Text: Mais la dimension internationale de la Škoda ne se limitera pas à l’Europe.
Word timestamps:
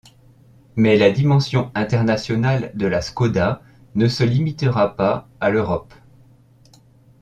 Mais 0.77 0.97
la 0.97 1.11
dimension 1.11 1.69
internationale 1.75 2.71
de 2.73 2.87
la 2.87 3.01
Škoda 3.01 3.61
ne 3.93 4.07
se 4.07 4.23
limitera 4.23 4.95
pas 4.95 5.29
à 5.39 5.51
l’Europe. 5.51 5.93